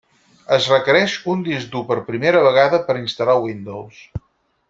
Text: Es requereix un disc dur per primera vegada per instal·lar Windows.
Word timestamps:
Es 0.55 0.69
requereix 0.71 1.17
un 1.33 1.43
disc 1.49 1.69
dur 1.75 1.83
per 1.91 1.99
primera 2.09 2.41
vegada 2.47 2.79
per 2.89 2.97
instal·lar 3.05 3.39
Windows. 3.45 4.01